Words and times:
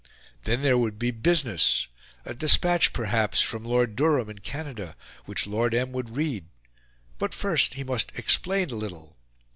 Then 0.45 0.63
there 0.63 0.79
would 0.79 0.97
be 0.97 1.11
business 1.11 1.87
a 2.25 2.33
despatch 2.33 2.91
perhaps 2.91 3.39
from 3.39 3.63
Lord 3.63 3.95
Durham 3.95 4.31
in 4.31 4.39
Canada, 4.39 4.95
which 5.25 5.45
Lord 5.45 5.75
M. 5.75 5.91
would 5.91 6.15
read. 6.15 6.45
But 7.19 7.35
first 7.35 7.75
he 7.75 7.83
must 7.83 8.11
explain 8.15 8.71
a 8.71 8.75
little. 8.75 9.15